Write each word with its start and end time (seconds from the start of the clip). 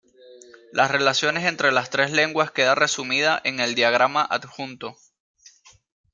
Las 0.71 0.89
relaciones 0.89 1.45
entre 1.45 1.71
las 1.71 1.91
tres 1.91 2.09
lenguas 2.09 2.49
queda 2.49 2.73
resumida 2.73 3.39
en 3.43 3.59
el 3.59 3.75
diagrama 3.75 4.23
adjunto. 4.23 4.97